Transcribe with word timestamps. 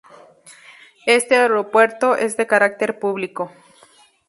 Este 1.05 1.35
aeropuerto 1.35 2.15
es 2.15 2.35
de 2.35 2.47
carácter 2.47 2.97
público. 2.97 3.51